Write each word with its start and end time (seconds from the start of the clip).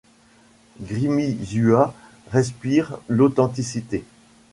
Grimisuat 0.81 1.93
respire 2.31 2.97
l'authenticité. 3.07 4.03